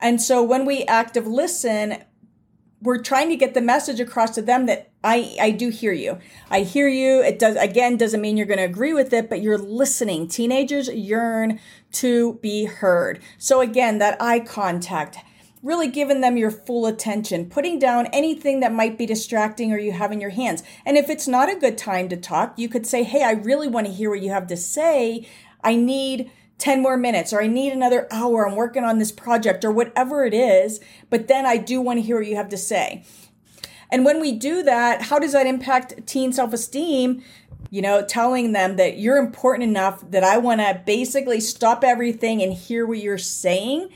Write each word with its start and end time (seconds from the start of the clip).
And 0.00 0.20
so 0.20 0.42
when 0.42 0.64
we 0.64 0.84
active 0.84 1.26
listen, 1.26 2.04
we're 2.82 3.02
trying 3.02 3.28
to 3.28 3.36
get 3.36 3.54
the 3.54 3.60
message 3.60 4.00
across 4.00 4.34
to 4.34 4.42
them 4.42 4.66
that 4.66 4.90
I, 5.04 5.36
I 5.40 5.50
do 5.50 5.68
hear 5.68 5.92
you. 5.92 6.18
I 6.50 6.60
hear 6.60 6.88
you. 6.88 7.22
It 7.22 7.38
does, 7.38 7.56
again, 7.56 7.96
doesn't 7.96 8.20
mean 8.20 8.36
you're 8.36 8.46
going 8.46 8.58
to 8.58 8.64
agree 8.64 8.94
with 8.94 9.12
it, 9.12 9.28
but 9.28 9.42
you're 9.42 9.58
listening. 9.58 10.28
Teenagers 10.28 10.88
yearn 10.88 11.60
to 11.92 12.34
be 12.42 12.64
heard. 12.64 13.20
So 13.38 13.60
again, 13.60 13.98
that 13.98 14.20
eye 14.20 14.40
contact, 14.40 15.18
really 15.62 15.88
giving 15.88 16.22
them 16.22 16.38
your 16.38 16.50
full 16.50 16.86
attention, 16.86 17.50
putting 17.50 17.78
down 17.78 18.06
anything 18.06 18.60
that 18.60 18.72
might 18.72 18.96
be 18.96 19.06
distracting 19.06 19.72
or 19.72 19.78
you 19.78 19.92
have 19.92 20.12
in 20.12 20.20
your 20.20 20.30
hands. 20.30 20.62
And 20.86 20.96
if 20.96 21.10
it's 21.10 21.28
not 21.28 21.50
a 21.50 21.58
good 21.58 21.76
time 21.76 22.08
to 22.08 22.16
talk, 22.16 22.58
you 22.58 22.68
could 22.68 22.86
say, 22.86 23.02
Hey, 23.02 23.22
I 23.22 23.32
really 23.32 23.68
want 23.68 23.86
to 23.86 23.92
hear 23.92 24.10
what 24.10 24.22
you 24.22 24.30
have 24.30 24.46
to 24.48 24.56
say. 24.56 25.26
I 25.62 25.76
need 25.76 26.30
10 26.60 26.82
more 26.82 26.96
minutes 26.96 27.32
or 27.32 27.42
I 27.42 27.46
need 27.46 27.72
another 27.72 28.06
hour. 28.10 28.46
I'm 28.46 28.56
working 28.56 28.84
on 28.84 28.98
this 28.98 29.10
project 29.10 29.64
or 29.64 29.72
whatever 29.72 30.24
it 30.24 30.34
is. 30.34 30.80
But 31.08 31.26
then 31.26 31.46
I 31.46 31.56
do 31.56 31.80
want 31.80 31.98
to 31.98 32.02
hear 32.02 32.18
what 32.18 32.26
you 32.26 32.36
have 32.36 32.50
to 32.50 32.56
say. 32.56 33.04
And 33.90 34.04
when 34.04 34.20
we 34.20 34.32
do 34.32 34.62
that, 34.62 35.02
how 35.02 35.18
does 35.18 35.32
that 35.32 35.46
impact 35.46 36.06
teen 36.06 36.32
self 36.32 36.52
esteem? 36.52 37.22
You 37.70 37.82
know, 37.82 38.04
telling 38.04 38.52
them 38.52 38.76
that 38.76 38.98
you're 38.98 39.16
important 39.16 39.68
enough 39.68 40.08
that 40.10 40.24
I 40.24 40.38
want 40.38 40.60
to 40.60 40.80
basically 40.84 41.40
stop 41.40 41.84
everything 41.84 42.42
and 42.42 42.52
hear 42.52 42.86
what 42.86 42.98
you're 42.98 43.18
saying 43.18 43.90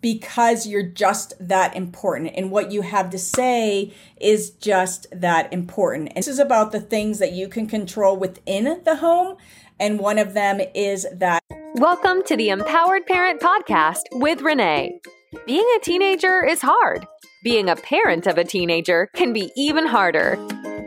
because 0.00 0.66
you're 0.66 0.82
just 0.82 1.34
that 1.40 1.74
important 1.74 2.32
and 2.36 2.50
what 2.50 2.70
you 2.70 2.82
have 2.82 3.10
to 3.10 3.18
say 3.18 3.92
is 4.20 4.50
just 4.50 5.06
that 5.10 5.52
important. 5.52 6.08
And 6.08 6.18
this 6.18 6.28
is 6.28 6.38
about 6.38 6.72
the 6.72 6.80
things 6.80 7.18
that 7.18 7.32
you 7.32 7.48
can 7.48 7.66
control 7.66 8.16
within 8.16 8.80
the 8.84 8.96
home. 8.96 9.36
And 9.80 10.00
one 10.00 10.18
of 10.18 10.34
them 10.34 10.60
is 10.74 11.06
that. 11.14 11.42
Welcome 11.74 12.24
to 12.24 12.36
the 12.36 12.48
Empowered 12.48 13.06
Parent 13.06 13.40
Podcast 13.40 14.00
with 14.12 14.40
Renee. 14.42 15.00
Being 15.46 15.66
a 15.76 15.80
teenager 15.80 16.44
is 16.44 16.60
hard. 16.60 17.06
Being 17.44 17.68
a 17.68 17.76
parent 17.76 18.26
of 18.26 18.38
a 18.38 18.44
teenager 18.44 19.08
can 19.14 19.32
be 19.32 19.52
even 19.56 19.86
harder. 19.86 20.36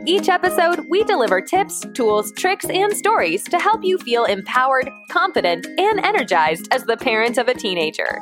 Each 0.04 0.28
episode, 0.28 0.84
we 0.90 1.04
deliver 1.04 1.40
tips, 1.40 1.86
tools, 1.94 2.32
tricks, 2.32 2.66
and 2.66 2.94
stories 2.94 3.44
to 3.44 3.58
help 3.58 3.82
you 3.82 3.96
feel 3.98 4.26
empowered, 4.26 4.90
confident, 5.10 5.66
and 5.78 6.00
energized 6.00 6.68
as 6.70 6.84
the 6.84 6.96
parent 6.96 7.38
of 7.38 7.48
a 7.48 7.54
teenager. 7.54 8.20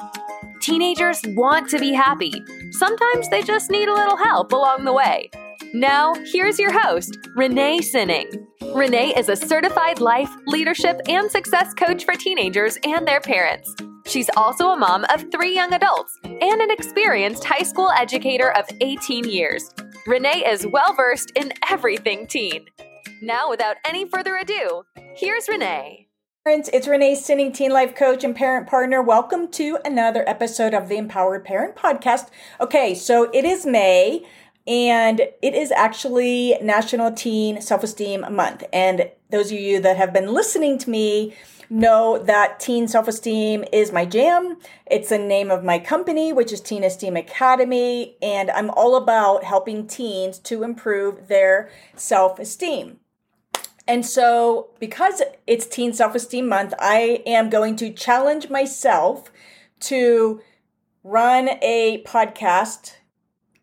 Teenagers 0.60 1.20
want 1.28 1.68
to 1.70 1.80
be 1.80 1.92
happy. 1.92 2.44
Sometimes 2.70 3.28
they 3.30 3.42
just 3.42 3.70
need 3.70 3.88
a 3.88 3.94
little 3.94 4.18
help 4.18 4.52
along 4.52 4.84
the 4.84 4.92
way. 4.92 5.30
Now, 5.72 6.14
here's 6.32 6.58
your 6.58 6.72
host, 6.72 7.16
Renee 7.36 7.80
Sinning. 7.80 8.28
Renee 8.74 9.14
is 9.16 9.28
a 9.28 9.36
certified 9.36 10.00
life, 10.00 10.30
leadership, 10.46 11.00
and 11.08 11.30
success 11.30 11.72
coach 11.74 12.04
for 12.04 12.14
teenagers 12.14 12.76
and 12.84 13.06
their 13.06 13.20
parents. 13.20 13.72
She's 14.06 14.30
also 14.36 14.70
a 14.70 14.76
mom 14.76 15.04
of 15.14 15.26
three 15.30 15.54
young 15.54 15.72
adults 15.72 16.18
and 16.24 16.60
an 16.60 16.70
experienced 16.70 17.44
high 17.44 17.62
school 17.62 17.90
educator 17.90 18.50
of 18.52 18.66
18 18.80 19.28
years. 19.28 19.70
Renee 20.06 20.44
is 20.44 20.66
well 20.66 20.92
versed 20.94 21.30
in 21.36 21.52
everything 21.70 22.26
teen. 22.26 22.66
Now, 23.22 23.48
without 23.48 23.76
any 23.86 24.08
further 24.08 24.36
ado, 24.36 24.82
here's 25.14 25.48
Renee. 25.48 26.08
Parents, 26.42 26.70
It's 26.72 26.88
Renee 26.88 27.16
Sinning, 27.16 27.52
teen 27.52 27.70
life 27.70 27.94
coach 27.94 28.24
and 28.24 28.34
parent 28.34 28.66
partner. 28.66 29.02
Welcome 29.02 29.50
to 29.52 29.78
another 29.84 30.26
episode 30.26 30.72
of 30.72 30.88
the 30.88 30.96
Empowered 30.96 31.44
Parent 31.44 31.76
Podcast. 31.76 32.28
Okay, 32.58 32.94
so 32.94 33.30
it 33.34 33.44
is 33.44 33.66
May 33.66 34.24
and 34.70 35.20
it 35.42 35.52
is 35.52 35.72
actually 35.72 36.56
National 36.62 37.10
Teen 37.10 37.60
Self 37.60 37.82
Esteem 37.82 38.24
Month. 38.32 38.62
And 38.72 39.10
those 39.28 39.50
of 39.50 39.58
you 39.58 39.80
that 39.80 39.96
have 39.96 40.12
been 40.12 40.32
listening 40.32 40.78
to 40.78 40.90
me 40.90 41.34
know 41.68 42.18
that 42.18 42.60
teen 42.60 42.86
self 42.86 43.08
esteem 43.08 43.64
is 43.72 43.90
my 43.90 44.04
jam. 44.04 44.58
It's 44.88 45.08
the 45.08 45.18
name 45.18 45.50
of 45.50 45.64
my 45.64 45.80
company, 45.80 46.32
which 46.32 46.52
is 46.52 46.60
Teen 46.60 46.84
Esteem 46.84 47.16
Academy. 47.16 48.16
And 48.22 48.48
I'm 48.52 48.70
all 48.70 48.94
about 48.94 49.42
helping 49.42 49.88
teens 49.88 50.38
to 50.40 50.62
improve 50.62 51.26
their 51.26 51.68
self 51.96 52.38
esteem. 52.38 53.00
And 53.88 54.06
so, 54.06 54.70
because 54.78 55.20
it's 55.48 55.66
Teen 55.66 55.92
Self 55.92 56.14
Esteem 56.14 56.48
Month, 56.48 56.74
I 56.78 57.24
am 57.26 57.50
going 57.50 57.74
to 57.76 57.92
challenge 57.92 58.50
myself 58.50 59.32
to 59.80 60.40
run 61.02 61.50
a 61.60 62.04
podcast. 62.06 62.92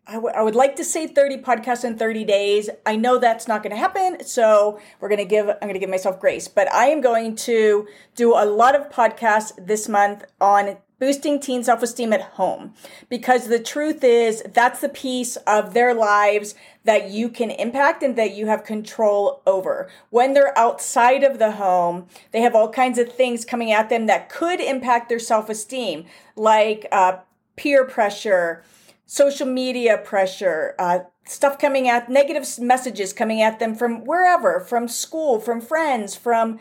I, 0.08 0.14
w- 0.14 0.34
I 0.34 0.42
would 0.42 0.56
like 0.56 0.76
to 0.78 0.84
say 0.84 1.06
30 1.06 1.40
podcasts 1.40 1.84
in 1.84 1.98
30 1.98 2.24
days. 2.24 2.70
I 2.86 2.96
know 2.96 3.18
that's 3.18 3.48
not 3.48 3.62
going 3.62 3.72
to 3.72 3.78
happen, 3.78 4.26
so 4.26 4.80
we're 5.00 5.10
going 5.10 5.20
to 5.20 5.26
give 5.26 5.50
I'm 5.50 5.58
going 5.62 5.74
to 5.74 5.80
give 5.80 5.90
myself 5.90 6.20
grace, 6.20 6.48
but 6.48 6.72
I 6.74 6.88
am 6.88 7.02
going 7.02 7.36
to 7.38 7.88
do 8.16 8.34
a 8.34 8.46
lot 8.46 8.76
of 8.76 8.90
podcasts 8.90 9.54
this 9.64 9.90
month 9.90 10.24
on 10.40 10.78
boosting 11.00 11.40
teen 11.40 11.64
self 11.64 11.84
esteem 11.84 12.14
at 12.14 12.22
home. 12.22 12.74
Because 13.10 13.48
the 13.48 13.60
truth 13.60 14.04
is, 14.04 14.44
that's 14.54 14.82
the 14.82 14.90
piece 14.90 15.36
of 15.48 15.74
their 15.74 15.94
lives 15.94 16.56
that 16.86 17.10
you 17.10 17.30
can 17.30 17.52
impact 17.52 18.02
and 18.02 18.16
that 18.16 18.34
you 18.34 18.48
have 18.48 18.64
control 18.64 19.42
over. 19.46 19.90
When 20.10 20.34
they're 20.34 20.58
outside 20.58 21.24
of 21.24 21.38
the 21.38 21.52
home, 21.52 22.08
they 22.32 22.42
have 22.42 22.56
all 22.56 22.70
kinds 22.70 22.98
of 22.98 23.12
things 23.12 23.46
coming 23.46 23.72
at 23.72 23.90
them 23.90 24.06
that 24.06 24.30
could 24.30 24.62
impact 24.62 25.10
their 25.10 25.20
self 25.20 25.50
esteem, 25.50 26.06
like 26.36 26.88
uh, 26.92 27.18
peer 27.58 27.86
pressure, 27.86 28.64
social 29.08 29.48
media 29.48 29.98
pressure, 29.98 30.76
uh, 30.78 31.00
stuff 31.26 31.58
coming 31.58 31.88
at 31.88 32.10
negative 32.10 32.46
messages 32.60 33.14
coming 33.14 33.42
at 33.42 33.58
them 33.58 33.74
from 33.74 34.04
wherever, 34.06 34.60
from 34.60 34.88
school, 34.88 35.40
from 35.40 35.62
friends, 35.62 36.14
from 36.14 36.60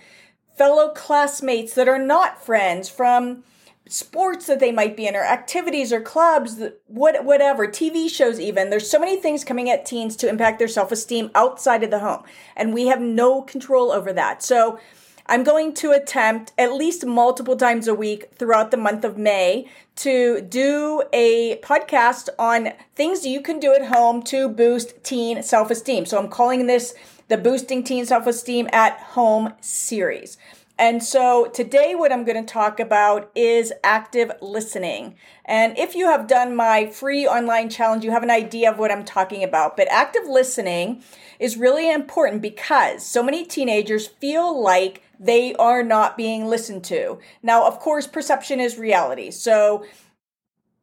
fellow 0.56 0.88
classmates 0.90 1.74
that 1.74 1.88
are 1.88 1.98
not 1.98 2.42
friends, 2.42 2.88
from 2.88 3.42
sports 3.88 4.46
that 4.46 4.58
they 4.58 4.72
might 4.72 4.96
be 4.96 5.06
in 5.06 5.14
or 5.14 5.22
activities 5.22 5.92
or 5.92 6.00
clubs 6.00 6.60
what 6.86 7.24
whatever 7.24 7.66
TV 7.66 8.08
shows 8.08 8.40
even. 8.40 8.70
There's 8.70 8.90
so 8.90 8.98
many 8.98 9.20
things 9.20 9.44
coming 9.44 9.68
at 9.70 9.84
teens 9.84 10.16
to 10.16 10.28
impact 10.28 10.58
their 10.58 10.68
self-esteem 10.68 11.30
outside 11.34 11.82
of 11.82 11.90
the 11.90 12.00
home 12.00 12.24
and 12.56 12.74
we 12.74 12.86
have 12.86 13.00
no 13.00 13.42
control 13.42 13.92
over 13.92 14.12
that. 14.12 14.42
So 14.42 14.80
I'm 15.28 15.42
going 15.42 15.74
to 15.74 15.90
attempt 15.90 16.52
at 16.56 16.72
least 16.72 17.04
multiple 17.04 17.56
times 17.56 17.88
a 17.88 17.94
week 17.94 18.30
throughout 18.36 18.70
the 18.70 18.76
month 18.76 19.04
of 19.04 19.18
May 19.18 19.68
to 19.96 20.40
do 20.40 21.02
a 21.12 21.58
podcast 21.62 22.28
on 22.38 22.72
things 22.94 23.26
you 23.26 23.40
can 23.40 23.58
do 23.58 23.74
at 23.74 23.86
home 23.86 24.22
to 24.24 24.48
boost 24.48 25.02
teen 25.02 25.42
self-esteem 25.42 26.06
so 26.06 26.18
I'm 26.18 26.28
calling 26.28 26.66
this 26.66 26.94
the 27.28 27.38
boosting 27.38 27.82
teen 27.82 28.06
self-esteem 28.06 28.68
at 28.72 28.98
home 29.00 29.52
series 29.60 30.38
and 30.78 31.02
so 31.02 31.46
today, 31.46 31.94
what 31.94 32.12
I'm 32.12 32.24
going 32.24 32.44
to 32.44 32.52
talk 32.52 32.78
about 32.78 33.30
is 33.34 33.72
active 33.82 34.30
listening. 34.42 35.14
And 35.46 35.76
if 35.78 35.94
you 35.94 36.06
have 36.06 36.26
done 36.26 36.54
my 36.54 36.86
free 36.86 37.26
online 37.26 37.70
challenge, 37.70 38.04
you 38.04 38.10
have 38.10 38.22
an 38.22 38.30
idea 38.30 38.70
of 38.70 38.78
what 38.78 38.92
I'm 38.92 39.04
talking 39.04 39.42
about. 39.42 39.78
But 39.78 39.90
active 39.90 40.26
listening 40.28 41.02
is 41.38 41.56
really 41.56 41.90
important 41.90 42.42
because 42.42 43.06
so 43.06 43.22
many 43.22 43.46
teenagers 43.46 44.06
feel 44.06 44.62
like 44.62 45.02
they 45.18 45.54
are 45.54 45.82
not 45.82 46.16
being 46.16 46.46
listened 46.46 46.84
to. 46.84 47.18
Now, 47.42 47.66
of 47.66 47.78
course, 47.78 48.06
perception 48.06 48.60
is 48.60 48.78
reality. 48.78 49.30
So 49.30 49.84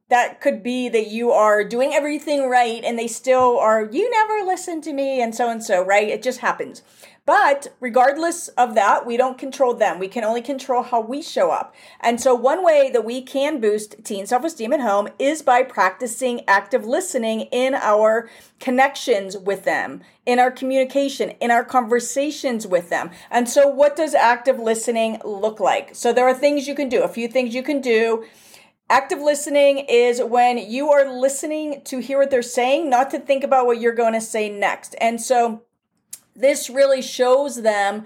that 0.10 0.42
could 0.42 0.62
be 0.62 0.90
that 0.90 1.08
you 1.08 1.32
are 1.32 1.64
doing 1.64 1.94
everything 1.94 2.50
right 2.50 2.84
and 2.84 3.00
they 3.00 3.08
still 3.08 3.58
are, 3.58 3.86
you 3.92 4.10
never 4.12 4.46
listen 4.46 4.82
to 4.82 4.94
me, 4.94 5.22
and 5.22 5.34
so 5.34 5.50
and 5.50 5.64
so, 5.64 5.84
right? 5.84 6.08
It 6.08 6.22
just 6.22 6.40
happens. 6.40 6.84
But 7.26 7.74
regardless 7.80 8.50
of 8.50 8.76
that, 8.76 9.06
we 9.06 9.16
don't 9.16 9.38
control 9.38 9.74
them. 9.74 9.98
We 9.98 10.10
can 10.10 10.26
only 10.26 10.42
control 10.42 10.84
how 10.84 11.00
we 11.00 11.22
show 11.22 11.52
up. 11.52 11.74
And 12.02 12.20
so, 12.20 12.36
one 12.36 12.66
way 12.66 12.90
that 12.92 13.06
we 13.06 13.22
can 13.22 13.62
boost 13.62 14.04
teen 14.04 14.26
self 14.26 14.44
esteem 14.44 14.74
at 14.74 14.82
home 14.82 15.08
is 15.18 15.42
by 15.42 15.64
practicing 15.64 16.42
active 16.50 16.86
listening 16.86 17.42
in 17.52 17.76
our 17.76 18.30
connections 18.60 19.38
with 19.38 19.64
them, 19.64 20.02
in 20.26 20.38
our 20.38 20.52
communication, 20.52 21.30
in 21.40 21.50
our 21.50 21.64
conversations 21.64 22.68
with 22.68 22.90
them. 22.90 23.10
And 23.32 23.48
so, 23.48 23.70
what 23.70 23.96
does 23.96 24.14
active 24.14 24.60
listening 24.60 25.22
look 25.24 25.62
like? 25.62 25.96
So, 25.96 26.12
there 26.12 26.28
are 26.28 26.34
things 26.34 26.68
you 26.68 26.76
can 26.76 26.90
do, 26.90 27.04
a 27.04 27.08
few 27.08 27.30
things 27.30 27.56
you 27.56 27.64
can 27.64 27.80
do. 27.80 28.26
Active 28.90 29.20
listening 29.20 29.86
is 29.88 30.22
when 30.22 30.58
you 30.58 30.92
are 30.92 31.10
listening 31.10 31.84
to 31.86 32.00
hear 32.00 32.18
what 32.18 32.30
they're 32.30 32.42
saying, 32.42 32.90
not 32.90 33.10
to 33.12 33.20
think 33.20 33.46
about 33.46 33.66
what 33.66 33.80
you're 33.80 33.94
going 33.94 34.12
to 34.12 34.20
say 34.20 34.50
next. 34.50 34.94
And 35.00 35.22
so, 35.22 35.64
this 36.36 36.70
really 36.70 37.02
shows 37.02 37.62
them 37.62 38.06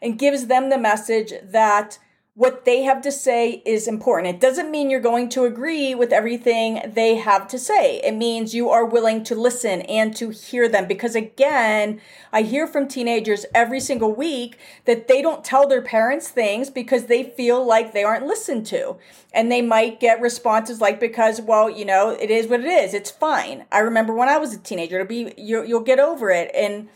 and 0.00 0.18
gives 0.18 0.46
them 0.46 0.70
the 0.70 0.78
message 0.78 1.32
that 1.42 1.98
what 2.38 2.64
they 2.64 2.82
have 2.82 3.02
to 3.02 3.10
say 3.10 3.60
is 3.66 3.88
important. 3.88 4.32
It 4.32 4.40
doesn't 4.40 4.70
mean 4.70 4.90
you're 4.90 5.00
going 5.00 5.28
to 5.30 5.44
agree 5.44 5.92
with 5.96 6.12
everything 6.12 6.80
they 6.86 7.16
have 7.16 7.48
to 7.48 7.58
say. 7.58 7.98
It 8.02 8.14
means 8.14 8.54
you 8.54 8.70
are 8.70 8.84
willing 8.84 9.24
to 9.24 9.34
listen 9.34 9.82
and 9.82 10.14
to 10.14 10.30
hear 10.30 10.68
them. 10.68 10.86
Because 10.86 11.16
again, 11.16 12.00
I 12.32 12.42
hear 12.42 12.68
from 12.68 12.86
teenagers 12.86 13.44
every 13.56 13.80
single 13.80 14.14
week 14.14 14.56
that 14.84 15.08
they 15.08 15.20
don't 15.20 15.42
tell 15.42 15.66
their 15.66 15.82
parents 15.82 16.28
things 16.28 16.70
because 16.70 17.06
they 17.06 17.24
feel 17.24 17.66
like 17.66 17.92
they 17.92 18.04
aren't 18.04 18.26
listened 18.28 18.66
to. 18.66 18.98
And 19.34 19.50
they 19.50 19.60
might 19.60 19.98
get 19.98 20.20
responses 20.20 20.80
like, 20.80 21.00
because, 21.00 21.40
well, 21.40 21.68
you 21.68 21.84
know, 21.84 22.10
it 22.10 22.30
is 22.30 22.46
what 22.46 22.60
it 22.60 22.66
is. 22.66 22.94
It's 22.94 23.10
fine. 23.10 23.64
I 23.72 23.80
remember 23.80 24.14
when 24.14 24.28
I 24.28 24.38
was 24.38 24.54
a 24.54 24.58
teenager, 24.58 25.00
it'll 25.00 25.08
be, 25.08 25.34
you, 25.36 25.64
you'll 25.64 25.80
get 25.80 25.98
over 25.98 26.30
it. 26.30 26.52
And, 26.54 26.88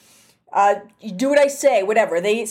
uh, 0.52 0.76
do 1.16 1.28
what 1.28 1.38
I 1.38 1.48
say, 1.48 1.82
whatever. 1.82 2.20
They 2.20 2.46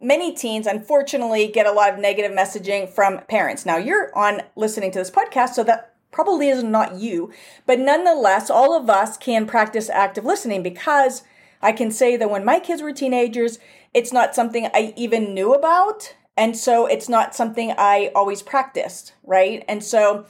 many 0.00 0.34
teens 0.34 0.66
unfortunately 0.66 1.48
get 1.48 1.66
a 1.66 1.72
lot 1.72 1.92
of 1.92 1.98
negative 1.98 2.32
messaging 2.32 2.88
from 2.88 3.20
parents. 3.28 3.66
Now 3.66 3.76
you're 3.76 4.16
on 4.16 4.42
listening 4.56 4.90
to 4.92 4.98
this 4.98 5.10
podcast, 5.10 5.50
so 5.50 5.64
that 5.64 5.94
probably 6.10 6.48
is 6.48 6.62
not 6.62 6.94
you. 6.94 7.32
But 7.66 7.78
nonetheless, 7.78 8.50
all 8.50 8.76
of 8.76 8.90
us 8.90 9.16
can 9.16 9.46
practice 9.46 9.90
active 9.90 10.24
listening 10.24 10.62
because 10.62 11.22
I 11.62 11.72
can 11.72 11.90
say 11.90 12.16
that 12.16 12.30
when 12.30 12.44
my 12.44 12.58
kids 12.58 12.82
were 12.82 12.92
teenagers, 12.92 13.58
it's 13.92 14.12
not 14.12 14.34
something 14.34 14.68
I 14.72 14.94
even 14.96 15.34
knew 15.34 15.52
about. 15.52 16.14
And 16.36 16.56
so 16.56 16.86
it's 16.86 17.08
not 17.08 17.34
something 17.34 17.74
I 17.76 18.10
always 18.14 18.40
practiced, 18.40 19.12
right? 19.24 19.64
And 19.68 19.84
so 19.84 20.24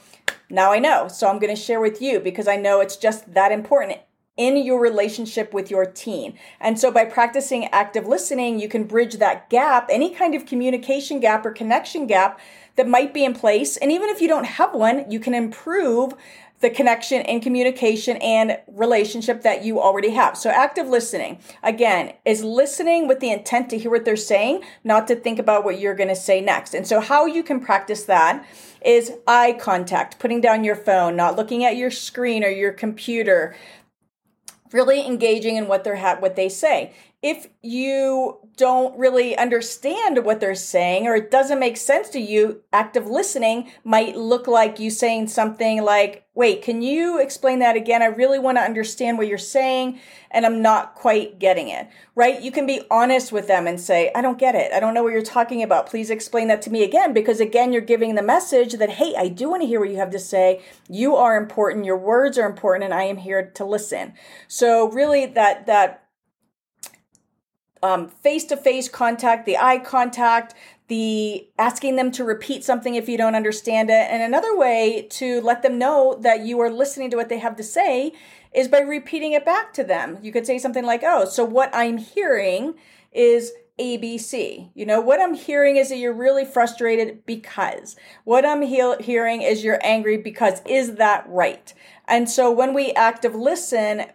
now 0.49 0.73
I 0.73 0.79
know. 0.79 1.07
So 1.07 1.29
I'm 1.29 1.39
going 1.39 1.55
to 1.55 1.61
share 1.61 1.79
with 1.79 2.01
you 2.01 2.19
because 2.19 2.47
I 2.47 2.57
know 2.57 2.81
it's 2.81 2.97
just 2.97 3.33
that 3.33 3.51
important 3.51 3.99
in 4.41 4.57
your 4.57 4.81
relationship 4.81 5.53
with 5.53 5.69
your 5.69 5.85
teen. 5.85 6.35
And 6.59 6.79
so 6.79 6.91
by 6.91 7.05
practicing 7.05 7.65
active 7.65 8.07
listening, 8.07 8.59
you 8.59 8.67
can 8.67 8.85
bridge 8.85 9.15
that 9.17 9.51
gap, 9.51 9.87
any 9.91 10.15
kind 10.15 10.33
of 10.33 10.47
communication 10.47 11.19
gap 11.19 11.45
or 11.45 11.51
connection 11.51 12.07
gap 12.07 12.39
that 12.75 12.87
might 12.87 13.13
be 13.13 13.23
in 13.23 13.35
place. 13.35 13.77
And 13.77 13.91
even 13.91 14.09
if 14.09 14.19
you 14.19 14.27
don't 14.27 14.45
have 14.45 14.73
one, 14.73 15.09
you 15.11 15.19
can 15.19 15.35
improve 15.35 16.15
the 16.61 16.69
connection 16.69 17.21
and 17.23 17.41
communication 17.41 18.17
and 18.17 18.57
relationship 18.67 19.41
that 19.41 19.63
you 19.63 19.81
already 19.81 20.11
have. 20.11 20.37
So 20.37 20.49
active 20.49 20.87
listening, 20.87 21.39
again, 21.63 22.13
is 22.23 22.43
listening 22.43 23.07
with 23.07 23.19
the 23.19 23.31
intent 23.31 23.69
to 23.71 23.77
hear 23.77 23.91
what 23.91 24.05
they're 24.05 24.15
saying, 24.15 24.63
not 24.83 25.07
to 25.07 25.15
think 25.15 25.39
about 25.39 25.65
what 25.65 25.79
you're 25.79 25.95
going 25.95 26.09
to 26.09 26.15
say 26.15 26.39
next. 26.39 26.75
And 26.75 26.87
so 26.87 26.99
how 26.99 27.25
you 27.25 27.43
can 27.43 27.59
practice 27.59 28.03
that 28.03 28.45
is 28.85 29.13
eye 29.27 29.57
contact, 29.59 30.19
putting 30.19 30.41
down 30.41 30.63
your 30.63 30.75
phone, 30.75 31.15
not 31.15 31.35
looking 31.35 31.63
at 31.63 31.77
your 31.77 31.91
screen 31.91 32.43
or 32.43 32.49
your 32.49 32.71
computer, 32.71 33.55
really 34.73 35.05
engaging 35.05 35.55
in 35.55 35.67
what 35.67 35.83
they're 35.83 35.97
ha- 35.97 36.17
what 36.19 36.35
they 36.35 36.49
say 36.49 36.93
if 37.21 37.47
you 37.61 38.39
don't 38.57 38.97
really 38.97 39.37
understand 39.37 40.25
what 40.25 40.39
they're 40.39 40.55
saying 40.55 41.07
or 41.07 41.15
it 41.15 41.29
doesn't 41.29 41.59
make 41.59 41.77
sense 41.77 42.09
to 42.09 42.19
you, 42.19 42.61
active 42.73 43.05
listening 43.05 43.71
might 43.83 44.15
look 44.15 44.47
like 44.47 44.79
you 44.79 44.89
saying 44.89 45.27
something 45.27 45.83
like, 45.83 46.25
Wait, 46.33 46.61
can 46.61 46.81
you 46.81 47.19
explain 47.19 47.59
that 47.59 47.75
again? 47.75 48.01
I 48.01 48.05
really 48.05 48.39
want 48.39 48.57
to 48.57 48.63
understand 48.63 49.17
what 49.17 49.27
you're 49.27 49.37
saying 49.37 49.99
and 50.31 50.45
I'm 50.45 50.61
not 50.61 50.95
quite 50.95 51.39
getting 51.39 51.67
it, 51.67 51.89
right? 52.15 52.41
You 52.41 52.51
can 52.51 52.65
be 52.65 52.81
honest 52.89 53.33
with 53.33 53.47
them 53.47 53.67
and 53.67 53.79
say, 53.79 54.11
I 54.15 54.21
don't 54.21 54.39
get 54.39 54.55
it. 54.55 54.71
I 54.71 54.79
don't 54.79 54.93
know 54.93 55.03
what 55.03 55.11
you're 55.11 55.21
talking 55.21 55.61
about. 55.61 55.89
Please 55.89 56.09
explain 56.09 56.47
that 56.47 56.61
to 56.63 56.69
me 56.69 56.83
again 56.83 57.11
because, 57.11 57.41
again, 57.41 57.73
you're 57.73 57.81
giving 57.81 58.15
the 58.15 58.23
message 58.23 58.73
that, 58.73 58.91
hey, 58.91 59.13
I 59.17 59.27
do 59.27 59.49
want 59.49 59.61
to 59.61 59.67
hear 59.67 59.81
what 59.81 59.89
you 59.89 59.97
have 59.97 60.11
to 60.11 60.19
say. 60.19 60.61
You 60.87 61.17
are 61.17 61.35
important. 61.35 61.85
Your 61.85 61.97
words 61.97 62.37
are 62.37 62.49
important 62.49 62.85
and 62.85 62.93
I 62.93 63.03
am 63.03 63.17
here 63.17 63.51
to 63.55 63.65
listen. 63.65 64.13
So, 64.47 64.89
really, 64.89 65.25
that, 65.25 65.65
that, 65.65 66.05
face 68.21 68.45
to 68.45 68.57
face 68.57 68.89
contact, 68.89 69.45
the 69.45 69.57
eye 69.57 69.79
contact, 69.79 70.53
the 70.87 71.47
asking 71.57 71.95
them 71.95 72.11
to 72.11 72.23
repeat 72.23 72.63
something 72.63 72.95
if 72.95 73.07
you 73.07 73.17
don't 73.17 73.35
understand 73.35 73.89
it. 73.89 74.07
And 74.09 74.21
another 74.21 74.57
way 74.57 75.07
to 75.11 75.41
let 75.41 75.61
them 75.61 75.77
know 75.77 76.17
that 76.21 76.41
you 76.41 76.59
are 76.59 76.69
listening 76.69 77.09
to 77.11 77.17
what 77.17 77.29
they 77.29 77.39
have 77.39 77.55
to 77.55 77.63
say 77.63 78.11
is 78.53 78.67
by 78.67 78.79
repeating 78.79 79.31
it 79.31 79.45
back 79.45 79.73
to 79.73 79.83
them. 79.83 80.17
You 80.21 80.31
could 80.31 80.45
say 80.45 80.57
something 80.57 80.85
like, 80.85 81.01
Oh, 81.03 81.25
so 81.25 81.45
what 81.45 81.73
I'm 81.73 81.97
hearing 81.97 82.75
is 83.11 83.53
ABC. 83.79 84.69
You 84.75 84.85
know, 84.85 85.01
what 85.01 85.21
I'm 85.21 85.33
hearing 85.33 85.77
is 85.77 85.89
that 85.89 85.97
you're 85.97 86.13
really 86.13 86.45
frustrated 86.45 87.25
because. 87.25 87.95
What 88.23 88.45
I'm 88.45 88.61
he- 88.61 88.95
hearing 88.99 89.41
is 89.41 89.63
you're 89.63 89.79
angry 89.83 90.17
because. 90.17 90.61
Is 90.65 90.95
that 90.95 91.25
right? 91.27 91.73
And 92.07 92.29
so 92.29 92.51
when 92.51 92.73
we 92.73 92.91
active 92.91 93.33
listen, 93.33 94.05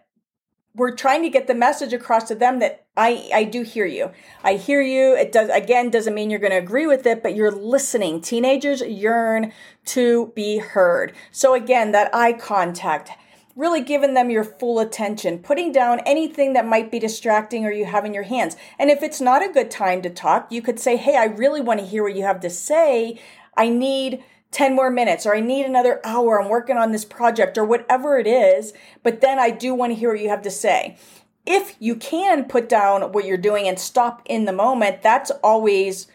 we're 0.76 0.94
trying 0.94 1.22
to 1.22 1.30
get 1.30 1.46
the 1.46 1.54
message 1.54 1.92
across 1.92 2.24
to 2.28 2.34
them 2.34 2.58
that 2.58 2.84
I, 2.96 3.30
I 3.32 3.44
do 3.44 3.62
hear 3.62 3.86
you. 3.86 4.10
I 4.44 4.54
hear 4.54 4.82
you. 4.82 5.16
It 5.16 5.32
does, 5.32 5.48
again, 5.48 5.90
doesn't 5.90 6.14
mean 6.14 6.30
you're 6.30 6.38
going 6.38 6.52
to 6.52 6.58
agree 6.58 6.86
with 6.86 7.06
it, 7.06 7.22
but 7.22 7.34
you're 7.34 7.50
listening. 7.50 8.20
Teenagers 8.20 8.82
yearn 8.82 9.52
to 9.86 10.32
be 10.34 10.58
heard. 10.58 11.14
So 11.32 11.54
again, 11.54 11.92
that 11.92 12.14
eye 12.14 12.34
contact, 12.34 13.10
really 13.54 13.80
giving 13.80 14.12
them 14.12 14.30
your 14.30 14.44
full 14.44 14.78
attention, 14.78 15.38
putting 15.38 15.72
down 15.72 16.00
anything 16.00 16.52
that 16.52 16.66
might 16.66 16.90
be 16.90 16.98
distracting 16.98 17.64
or 17.64 17.72
you 17.72 17.86
have 17.86 18.04
in 18.04 18.12
your 18.12 18.24
hands. 18.24 18.56
And 18.78 18.90
if 18.90 19.02
it's 19.02 19.20
not 19.20 19.42
a 19.42 19.52
good 19.52 19.70
time 19.70 20.02
to 20.02 20.10
talk, 20.10 20.52
you 20.52 20.60
could 20.60 20.78
say, 20.78 20.96
Hey, 20.96 21.16
I 21.16 21.24
really 21.24 21.62
want 21.62 21.80
to 21.80 21.86
hear 21.86 22.02
what 22.02 22.16
you 22.16 22.22
have 22.22 22.40
to 22.40 22.50
say. 22.50 23.18
I 23.56 23.70
need 23.70 24.22
10 24.50 24.74
more 24.74 24.90
minutes 24.90 25.26
or 25.26 25.34
I 25.34 25.40
need 25.40 25.66
another 25.66 26.00
hour. 26.04 26.40
I'm 26.40 26.48
working 26.48 26.76
on 26.76 26.92
this 26.92 27.04
project 27.04 27.58
or 27.58 27.64
whatever 27.64 28.18
it 28.18 28.26
is. 28.26 28.72
But 29.02 29.20
then 29.20 29.38
I 29.38 29.50
do 29.50 29.74
want 29.74 29.92
to 29.92 29.98
hear 29.98 30.10
what 30.10 30.20
you 30.20 30.28
have 30.28 30.42
to 30.42 30.50
say. 30.50 30.96
If 31.44 31.76
you 31.78 31.94
can 31.94 32.44
put 32.44 32.68
down 32.68 33.12
what 33.12 33.24
you're 33.24 33.36
doing 33.36 33.68
and 33.68 33.78
stop 33.78 34.22
in 34.24 34.46
the 34.46 34.52
moment, 34.52 35.02
that's 35.02 35.30
always, 35.44 36.08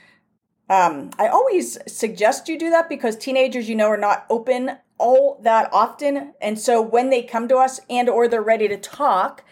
um, 0.70 1.12
I 1.18 1.28
always 1.28 1.78
suggest 1.88 2.50
you 2.50 2.60
do 2.60 2.70
that 2.70 2.90
because 2.90 3.16
teenagers, 3.16 3.70
you 3.70 3.76
know, 3.76 3.88
are 3.88 3.98
not 3.98 4.26
open 4.30 4.78
all 4.98 5.40
that 5.42 5.70
often. 5.74 6.34
And 6.42 6.60
so 6.60 6.82
when 6.82 7.10
they 7.10 7.24
come 7.24 7.48
to 7.48 7.58
us 7.58 7.80
and 7.90 8.08
or 8.08 8.28
they're 8.28 8.42
ready 8.42 8.68
to 8.68 8.78
talk, 8.78 9.44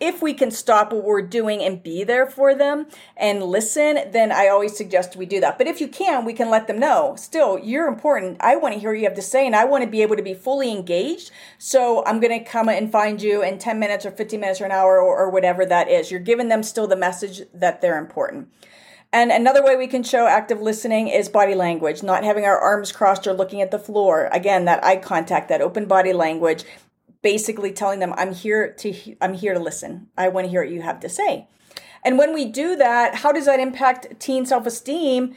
if 0.00 0.22
we 0.22 0.34
can 0.34 0.50
stop 0.50 0.92
what 0.92 1.04
we're 1.04 1.22
doing 1.22 1.62
and 1.62 1.82
be 1.82 2.04
there 2.04 2.26
for 2.26 2.54
them 2.54 2.86
and 3.16 3.42
listen, 3.42 4.10
then 4.12 4.32
I 4.32 4.48
always 4.48 4.76
suggest 4.76 5.16
we 5.16 5.26
do 5.26 5.40
that. 5.40 5.58
But 5.58 5.66
if 5.66 5.80
you 5.80 5.88
can, 5.88 6.24
we 6.24 6.32
can 6.32 6.50
let 6.50 6.66
them 6.66 6.78
know. 6.78 7.14
Still, 7.16 7.58
you're 7.58 7.88
important. 7.88 8.36
I 8.40 8.56
want 8.56 8.74
to 8.74 8.80
hear 8.80 8.90
what 8.90 8.98
you 8.98 9.04
have 9.04 9.14
to 9.14 9.22
say 9.22 9.46
and 9.46 9.56
I 9.56 9.64
want 9.64 9.84
to 9.84 9.90
be 9.90 10.02
able 10.02 10.16
to 10.16 10.22
be 10.22 10.34
fully 10.34 10.70
engaged. 10.70 11.30
So 11.58 12.04
I'm 12.04 12.20
going 12.20 12.38
to 12.38 12.44
come 12.44 12.68
and 12.68 12.90
find 12.90 13.20
you 13.20 13.42
in 13.42 13.58
10 13.58 13.78
minutes 13.78 14.06
or 14.06 14.10
15 14.10 14.40
minutes 14.40 14.60
or 14.60 14.64
an 14.64 14.72
hour 14.72 15.00
or, 15.00 15.16
or 15.16 15.30
whatever 15.30 15.64
that 15.66 15.88
is. 15.88 16.10
You're 16.10 16.20
giving 16.20 16.48
them 16.48 16.62
still 16.62 16.86
the 16.86 16.96
message 16.96 17.42
that 17.54 17.80
they're 17.80 17.98
important. 17.98 18.48
And 19.12 19.32
another 19.32 19.64
way 19.64 19.74
we 19.76 19.86
can 19.86 20.02
show 20.02 20.26
active 20.26 20.60
listening 20.60 21.08
is 21.08 21.30
body 21.30 21.54
language, 21.54 22.02
not 22.02 22.24
having 22.24 22.44
our 22.44 22.58
arms 22.58 22.92
crossed 22.92 23.26
or 23.26 23.32
looking 23.32 23.62
at 23.62 23.70
the 23.70 23.78
floor. 23.78 24.28
Again, 24.32 24.66
that 24.66 24.84
eye 24.84 24.96
contact, 24.96 25.48
that 25.48 25.62
open 25.62 25.86
body 25.86 26.12
language 26.12 26.64
basically 27.22 27.72
telling 27.72 27.98
them 27.98 28.14
i'm 28.16 28.32
here 28.32 28.72
to 28.72 29.16
i'm 29.20 29.34
here 29.34 29.54
to 29.54 29.60
listen. 29.60 30.08
I 30.16 30.28
want 30.28 30.46
to 30.46 30.50
hear 30.50 30.62
what 30.62 30.72
you 30.72 30.82
have 30.82 31.00
to 31.00 31.08
say. 31.08 31.48
And 32.04 32.16
when 32.18 32.32
we 32.34 32.44
do 32.44 32.76
that 32.76 33.16
how 33.16 33.32
does 33.32 33.46
that 33.46 33.60
impact 33.60 34.20
teen 34.20 34.46
self-esteem? 34.46 35.34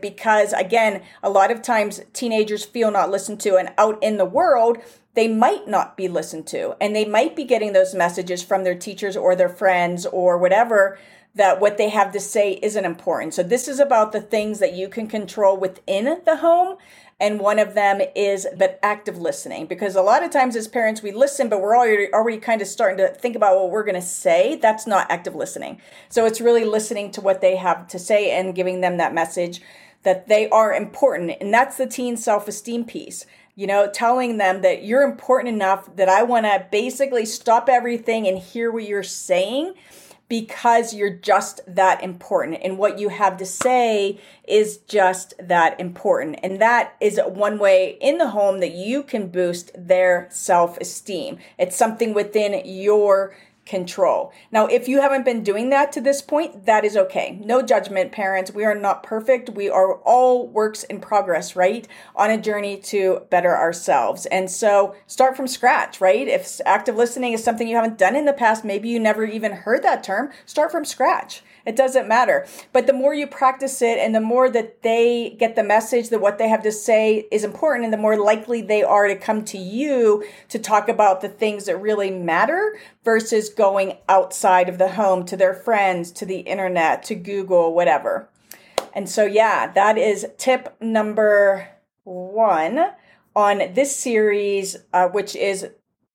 Because 0.00 0.52
again 0.52 1.02
a 1.22 1.30
lot 1.30 1.50
of 1.50 1.62
times 1.62 2.00
teenagers 2.12 2.64
feel 2.64 2.90
not 2.90 3.10
listened 3.10 3.40
to 3.40 3.56
and 3.56 3.72
out 3.78 4.02
in 4.02 4.16
the 4.16 4.24
world 4.24 4.78
they 5.14 5.26
might 5.26 5.66
not 5.66 5.96
be 5.96 6.08
listened 6.08 6.46
to 6.48 6.76
and 6.80 6.94
they 6.94 7.04
might 7.04 7.34
be 7.34 7.44
getting 7.44 7.72
those 7.72 7.94
messages 7.94 8.42
from 8.42 8.64
their 8.64 8.76
teachers 8.76 9.16
or 9.16 9.34
their 9.34 9.48
friends 9.48 10.06
or 10.06 10.38
whatever 10.38 10.98
that 11.34 11.60
what 11.60 11.78
they 11.78 11.88
have 11.88 12.12
to 12.12 12.20
say 12.20 12.58
isn't 12.62 12.84
important. 12.84 13.34
So 13.34 13.42
this 13.42 13.68
is 13.68 13.78
about 13.78 14.12
the 14.12 14.20
things 14.20 14.58
that 14.58 14.74
you 14.74 14.88
can 14.88 15.06
control 15.06 15.56
within 15.56 16.20
the 16.24 16.36
home 16.36 16.76
and 17.20 17.38
one 17.38 17.58
of 17.58 17.74
them 17.74 18.00
is 18.16 18.46
but 18.56 18.80
active 18.82 19.18
listening. 19.18 19.66
Because 19.66 19.94
a 19.94 20.02
lot 20.02 20.22
of 20.22 20.30
times 20.30 20.56
as 20.56 20.66
parents 20.66 21.02
we 21.02 21.12
listen 21.12 21.48
but 21.48 21.60
we're 21.60 21.76
already 21.76 22.12
already 22.12 22.38
kind 22.38 22.62
of 22.62 22.68
starting 22.68 22.98
to 22.98 23.12
think 23.14 23.36
about 23.36 23.56
what 23.56 23.70
we're 23.70 23.84
going 23.84 23.94
to 23.94 24.02
say. 24.02 24.56
That's 24.56 24.86
not 24.86 25.10
active 25.10 25.34
listening. 25.34 25.80
So 26.08 26.24
it's 26.24 26.40
really 26.40 26.64
listening 26.64 27.10
to 27.12 27.20
what 27.20 27.40
they 27.40 27.56
have 27.56 27.86
to 27.88 27.98
say 27.98 28.30
and 28.30 28.54
giving 28.54 28.80
them 28.80 28.96
that 28.96 29.14
message 29.14 29.60
that 30.02 30.28
they 30.28 30.48
are 30.48 30.72
important. 30.72 31.32
And 31.40 31.52
that's 31.52 31.76
the 31.76 31.86
teen 31.86 32.16
self-esteem 32.16 32.84
piece. 32.84 33.26
You 33.56 33.66
know 33.66 33.90
telling 33.92 34.38
them 34.38 34.62
that 34.62 34.84
you're 34.84 35.02
important 35.02 35.54
enough 35.54 35.94
that 35.96 36.08
i 36.08 36.22
want 36.22 36.46
to 36.46 36.64
basically 36.70 37.26
stop 37.26 37.68
everything 37.68 38.26
and 38.26 38.38
hear 38.38 38.70
what 38.70 38.84
you're 38.84 39.02
saying 39.02 39.74
because 40.30 40.94
you're 40.94 41.10
just 41.10 41.60
that 41.66 42.02
important. 42.02 42.60
And 42.62 42.78
what 42.78 43.00
you 43.00 43.08
have 43.10 43.36
to 43.38 43.44
say 43.44 44.20
is 44.46 44.78
just 44.78 45.34
that 45.40 45.78
important. 45.80 46.38
And 46.42 46.62
that 46.62 46.94
is 47.00 47.20
one 47.26 47.58
way 47.58 47.98
in 48.00 48.18
the 48.18 48.30
home 48.30 48.60
that 48.60 48.70
you 48.70 49.02
can 49.02 49.28
boost 49.28 49.72
their 49.76 50.28
self-esteem. 50.30 51.38
It's 51.58 51.76
something 51.76 52.14
within 52.14 52.62
your 52.64 53.34
control. 53.70 54.32
Now, 54.50 54.66
if 54.66 54.88
you 54.88 55.00
haven't 55.00 55.24
been 55.24 55.44
doing 55.44 55.70
that 55.70 55.92
to 55.92 56.00
this 56.00 56.20
point, 56.20 56.66
that 56.66 56.84
is 56.84 56.96
okay. 56.96 57.38
No 57.40 57.62
judgment, 57.62 58.10
parents. 58.10 58.50
We 58.52 58.64
are 58.64 58.74
not 58.74 59.04
perfect. 59.04 59.50
We 59.50 59.70
are 59.70 59.94
all 60.00 60.48
works 60.48 60.82
in 60.82 61.00
progress, 61.00 61.54
right? 61.54 61.86
On 62.16 62.30
a 62.30 62.36
journey 62.36 62.78
to 62.78 63.22
better 63.30 63.56
ourselves. 63.56 64.26
And 64.26 64.50
so 64.50 64.96
start 65.06 65.36
from 65.36 65.46
scratch, 65.46 66.00
right? 66.00 66.26
If 66.26 66.60
active 66.66 66.96
listening 66.96 67.32
is 67.32 67.44
something 67.44 67.68
you 67.68 67.76
haven't 67.76 67.96
done 67.96 68.16
in 68.16 68.24
the 68.24 68.32
past, 68.32 68.64
maybe 68.64 68.88
you 68.88 68.98
never 68.98 69.24
even 69.24 69.52
heard 69.52 69.84
that 69.84 70.02
term, 70.02 70.30
start 70.46 70.72
from 70.72 70.84
scratch. 70.84 71.42
It 71.70 71.76
doesn't 71.76 72.08
matter. 72.08 72.48
But 72.72 72.88
the 72.88 72.92
more 72.92 73.14
you 73.14 73.28
practice 73.28 73.80
it 73.80 73.96
and 73.96 74.12
the 74.12 74.20
more 74.20 74.50
that 74.50 74.82
they 74.82 75.36
get 75.38 75.54
the 75.54 75.62
message 75.62 76.08
that 76.08 76.20
what 76.20 76.36
they 76.36 76.48
have 76.48 76.64
to 76.64 76.72
say 76.72 77.28
is 77.30 77.44
important 77.44 77.84
and 77.84 77.92
the 77.92 77.96
more 77.96 78.18
likely 78.18 78.60
they 78.60 78.82
are 78.82 79.06
to 79.06 79.14
come 79.14 79.44
to 79.44 79.56
you 79.56 80.24
to 80.48 80.58
talk 80.58 80.88
about 80.88 81.20
the 81.20 81.28
things 81.28 81.66
that 81.66 81.76
really 81.76 82.10
matter 82.10 82.76
versus 83.04 83.50
going 83.50 83.98
outside 84.08 84.68
of 84.68 84.78
the 84.78 84.88
home 84.88 85.24
to 85.26 85.36
their 85.36 85.54
friends, 85.54 86.10
to 86.10 86.26
the 86.26 86.40
internet, 86.40 87.04
to 87.04 87.14
Google, 87.14 87.72
whatever. 87.72 88.28
And 88.92 89.08
so, 89.08 89.24
yeah, 89.24 89.70
that 89.70 89.96
is 89.96 90.26
tip 90.38 90.74
number 90.80 91.68
one 92.02 92.84
on 93.36 93.62
this 93.74 93.94
series, 93.94 94.76
uh, 94.92 95.06
which 95.06 95.36
is 95.36 95.68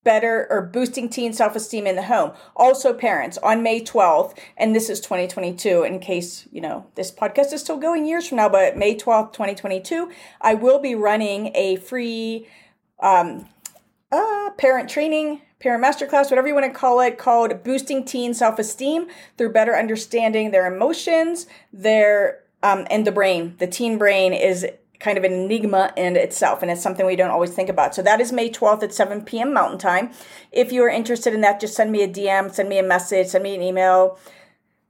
better 0.05 0.47
or 0.49 0.61
boosting 0.61 1.09
teen 1.09 1.33
self-esteem 1.33 1.85
in 1.85 1.97
the 1.97 2.03
home. 2.03 2.31
Also 2.55 2.93
parents 2.93 3.37
on 3.39 3.61
May 3.61 3.81
12th, 3.81 4.37
and 4.55 4.73
this 4.73 4.89
is 4.89 5.01
2022 5.01 5.83
in 5.83 5.99
case, 5.99 6.47
you 6.53 6.61
know, 6.61 6.85
this 6.95 7.11
podcast 7.11 7.51
is 7.51 7.59
still 7.59 7.75
going 7.75 8.05
years 8.05 8.29
from 8.29 8.37
now, 8.37 8.47
but 8.47 8.77
May 8.77 8.95
12th, 8.95 9.33
2022, 9.33 10.09
I 10.39 10.53
will 10.53 10.79
be 10.79 10.95
running 10.95 11.51
a 11.53 11.75
free 11.75 12.47
um, 13.01 13.49
uh, 14.13 14.51
parent 14.57 14.89
training, 14.89 15.41
parent 15.59 15.83
masterclass, 15.83 16.29
whatever 16.29 16.47
you 16.47 16.53
want 16.53 16.71
to 16.71 16.79
call 16.79 17.01
it, 17.01 17.17
called 17.17 17.63
Boosting 17.63 18.05
Teen 18.05 18.33
Self 18.33 18.59
Esteem 18.59 19.07
through 19.37 19.51
better 19.51 19.75
understanding 19.75 20.51
their 20.51 20.73
emotions, 20.73 21.47
their 21.73 22.43
um, 22.63 22.87
and 22.89 23.05
the 23.05 23.11
brain. 23.11 23.55
The 23.57 23.67
teen 23.67 23.97
brain 23.97 24.33
is 24.33 24.65
kind 24.99 25.17
of 25.17 25.23
an 25.23 25.33
enigma 25.33 25.93
in 25.95 26.15
itself, 26.15 26.61
and 26.61 26.71
it's 26.71 26.81
something 26.81 27.05
we 27.05 27.15
don't 27.15 27.31
always 27.31 27.51
think 27.51 27.69
about. 27.69 27.95
So 27.95 28.01
that 28.01 28.21
is 28.21 28.31
May 28.31 28.49
12th 28.49 28.83
at 28.83 28.93
7 28.93 29.23
p.m. 29.23 29.53
Mountain 29.53 29.79
Time. 29.79 30.11
If 30.51 30.71
you 30.71 30.83
are 30.83 30.89
interested 30.89 31.33
in 31.33 31.41
that, 31.41 31.59
just 31.59 31.75
send 31.75 31.91
me 31.91 32.03
a 32.03 32.07
DM, 32.07 32.53
send 32.53 32.69
me 32.69 32.77
a 32.79 32.83
message, 32.83 33.27
send 33.27 33.43
me 33.43 33.55
an 33.55 33.61
email 33.61 34.17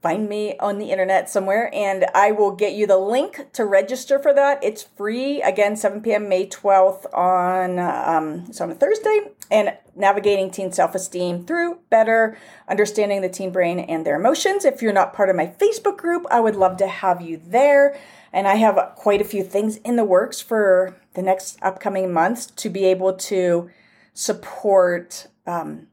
find 0.06 0.28
me 0.28 0.56
on 0.58 0.78
the 0.78 0.92
internet 0.92 1.28
somewhere 1.28 1.68
and 1.74 2.06
I 2.14 2.30
will 2.30 2.52
get 2.52 2.74
you 2.74 2.86
the 2.86 2.96
link 2.96 3.52
to 3.54 3.64
register 3.64 4.20
for 4.20 4.32
that. 4.34 4.62
It's 4.62 4.84
free. 4.84 5.42
Again, 5.42 5.74
7 5.74 6.00
p.m. 6.00 6.28
May 6.28 6.46
12th 6.46 7.12
on 7.12 7.80
um, 7.80 8.44
it's 8.48 8.60
on 8.60 8.70
a 8.70 8.74
Thursday. 8.76 9.32
And 9.50 9.76
navigating 9.96 10.52
teen 10.52 10.70
self-esteem 10.70 11.44
through 11.46 11.78
better 11.90 12.38
understanding 12.68 13.20
the 13.20 13.28
teen 13.28 13.50
brain 13.50 13.80
and 13.80 14.06
their 14.06 14.14
emotions. 14.14 14.64
If 14.64 14.80
you're 14.80 14.92
not 14.92 15.12
part 15.12 15.28
of 15.28 15.34
my 15.34 15.46
Facebook 15.46 15.96
group, 15.96 16.24
I 16.30 16.38
would 16.38 16.54
love 16.54 16.76
to 16.76 16.86
have 16.86 17.20
you 17.20 17.40
there. 17.44 17.98
And 18.36 18.46
I 18.46 18.56
have 18.56 18.78
quite 18.96 19.22
a 19.22 19.24
few 19.24 19.42
things 19.42 19.78
in 19.78 19.96
the 19.96 20.04
works 20.04 20.42
for 20.42 20.94
the 21.14 21.22
next 21.22 21.58
upcoming 21.62 22.12
months 22.12 22.44
to 22.44 22.68
be 22.68 22.84
able 22.84 23.14
to 23.14 23.70
support 24.12 25.26
um, 25.46 25.86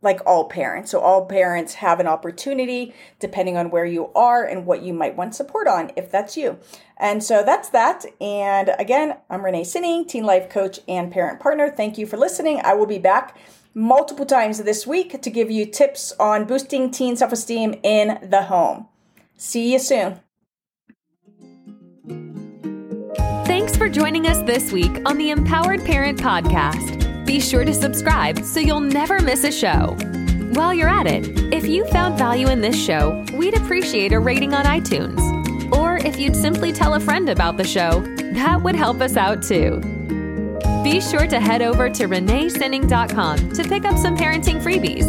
like 0.00 0.20
all 0.24 0.44
parents. 0.44 0.92
So 0.92 1.00
all 1.00 1.26
parents 1.26 1.74
have 1.74 1.98
an 1.98 2.06
opportunity 2.06 2.94
depending 3.18 3.56
on 3.56 3.70
where 3.70 3.84
you 3.84 4.12
are 4.14 4.44
and 4.44 4.66
what 4.66 4.82
you 4.82 4.94
might 4.94 5.16
want 5.16 5.34
support 5.34 5.66
on 5.66 5.90
if 5.96 6.12
that's 6.12 6.36
you. 6.36 6.60
And 6.96 7.24
so 7.24 7.42
that's 7.42 7.70
that. 7.70 8.04
And 8.20 8.70
again, 8.78 9.16
I'm 9.28 9.44
Renee 9.44 9.64
Sinning, 9.64 10.06
teen 10.06 10.22
life 10.22 10.48
coach 10.48 10.78
and 10.86 11.10
parent 11.10 11.40
partner. 11.40 11.68
Thank 11.68 11.98
you 11.98 12.06
for 12.06 12.16
listening. 12.16 12.60
I 12.62 12.74
will 12.74 12.86
be 12.86 13.00
back 13.00 13.36
multiple 13.74 14.26
times 14.26 14.62
this 14.62 14.86
week 14.86 15.20
to 15.20 15.28
give 15.28 15.50
you 15.50 15.66
tips 15.66 16.12
on 16.20 16.44
boosting 16.44 16.92
teen 16.92 17.16
self-esteem 17.16 17.80
in 17.82 18.20
the 18.22 18.42
home. 18.42 18.86
See 19.36 19.72
you 19.72 19.80
soon. 19.80 20.20
For 23.78 23.88
joining 23.88 24.26
us 24.26 24.42
this 24.42 24.72
week 24.72 25.00
on 25.06 25.16
the 25.18 25.30
Empowered 25.30 25.84
Parent 25.84 26.18
Podcast. 26.18 27.24
Be 27.24 27.38
sure 27.38 27.64
to 27.64 27.72
subscribe 27.72 28.42
so 28.42 28.58
you'll 28.58 28.80
never 28.80 29.20
miss 29.20 29.44
a 29.44 29.52
show. 29.52 29.96
While 30.50 30.74
you're 30.74 30.88
at 30.88 31.06
it, 31.06 31.54
if 31.54 31.64
you 31.64 31.86
found 31.86 32.18
value 32.18 32.48
in 32.48 32.60
this 32.60 32.76
show, 32.76 33.24
we'd 33.32 33.56
appreciate 33.56 34.12
a 34.12 34.18
rating 34.18 34.52
on 34.52 34.64
iTunes. 34.64 35.20
Or 35.72 35.96
if 35.98 36.18
you'd 36.18 36.34
simply 36.34 36.72
tell 36.72 36.94
a 36.94 37.00
friend 37.00 37.28
about 37.28 37.56
the 37.56 37.62
show, 37.62 38.00
that 38.32 38.60
would 38.60 38.74
help 38.74 39.00
us 39.00 39.16
out 39.16 39.44
too. 39.44 39.78
Be 40.82 41.00
sure 41.00 41.28
to 41.28 41.38
head 41.38 41.62
over 41.62 41.88
to 41.88 42.08
reneesinning.com 42.08 43.52
to 43.52 43.62
pick 43.62 43.84
up 43.84 43.96
some 43.96 44.16
parenting 44.16 44.60
freebies. 44.60 45.06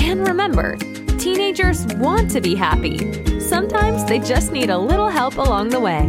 And 0.00 0.28
remember, 0.28 0.76
teenagers 1.18 1.86
want 1.96 2.30
to 2.30 2.40
be 2.40 2.54
happy. 2.54 3.40
Sometimes 3.40 4.04
they 4.04 4.20
just 4.20 4.52
need 4.52 4.70
a 4.70 4.78
little 4.78 5.08
help 5.08 5.38
along 5.38 5.70
the 5.70 5.80
way. 5.80 6.08